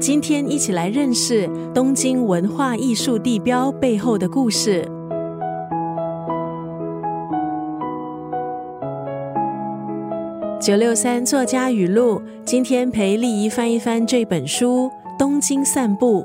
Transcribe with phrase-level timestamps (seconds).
[0.00, 4.82] 今天一起来认识东京文化艺术地标背后的故事。
[10.58, 16.22] 九六三作家语录，今天陪丽姨翻一翻这本书《东京散步》。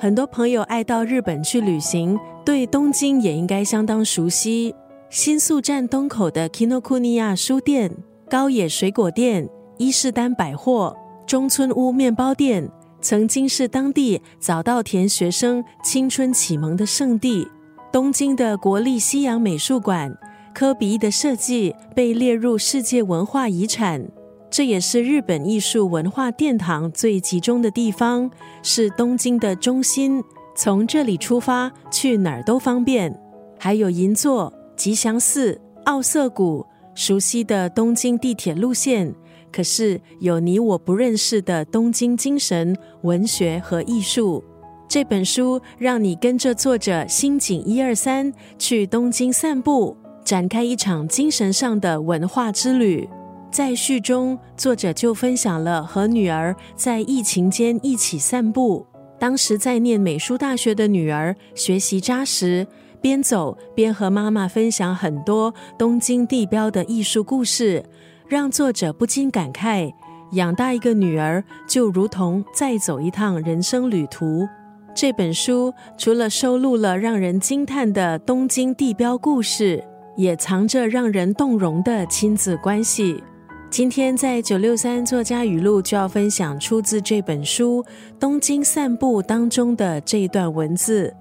[0.00, 4.74] 很多朋友爱到日本去旅行，对东京也应该相当熟悉。
[5.10, 7.88] 新宿站东口的 Kinokuniya 书店、
[8.28, 9.48] 高野水果店、
[9.78, 12.68] 伊势丹百货、中村屋面包店，
[13.02, 17.46] 曾经是当地早稻田学生青春启蒙的圣地。
[17.92, 20.16] 东京的国立西洋美术馆。
[20.54, 24.06] 科比的设计被列入世界文化遗产，
[24.50, 28.30] 这也是日本艺术文化殿堂最集中的地方，
[28.62, 30.22] 是东京的中心。
[30.54, 33.18] 从这里出发去哪儿都方便。
[33.58, 39.14] 还有银座、吉祥寺、奥涩谷，熟悉的东京地铁路线。
[39.52, 44.42] 可是有你我不认识的东京精神、文学和艺术。
[44.88, 49.96] 这本书让你跟着作者新井一二三去东京散步。
[50.24, 53.08] 展开一场精神上的文化之旅。
[53.50, 58.86] 在序中，作者就分享了和女儿在疫情间一起散步。
[59.18, 62.66] 当时在念美术大学的女儿学习扎实，
[63.00, 67.84] 边走边和妈妈分享很多东京地标的艺术故事，
[68.32, 69.92] 让作者不禁感慨：
[70.30, 74.48] 养大一个女儿就如同再走一趟人生旅途。
[74.94, 79.84] 这本书除了收录了让人惊叹的东京地标故事。
[80.16, 83.22] 也藏着让人动容的亲子关系。
[83.70, 87.82] 今天在九六三作家语录就要分享出自这本书
[88.18, 91.14] 《东京散步》当中的这一段文字。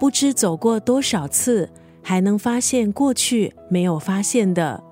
[0.00, 1.68] 不知走过多少次，
[2.02, 4.82] 还能发现过去没有发现的，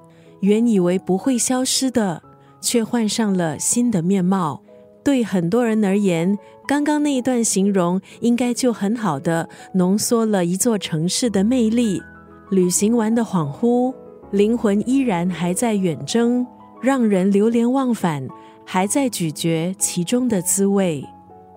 [0.45, 2.23] 原以为不会消失的，
[2.61, 4.61] 却换上了新的面貌。
[5.03, 12.03] 对很多人而言，刚刚那一段形容应该就很好的浓缩了一座城市的魅力。
[12.51, 13.95] 旅行完的恍惚，
[14.33, 16.47] 灵魂依然还在远征，
[16.83, 18.29] 让人流连忘返，
[18.67, 21.03] 还在咀嚼其中的滋味。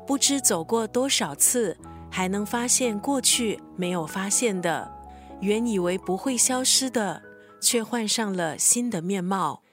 [0.06, 1.76] 不知走过多少次，
[2.10, 4.90] 还能发现过去没有发现的，
[5.42, 7.22] 原以为不会消失的，
[7.60, 9.64] 却换上了新的面貌。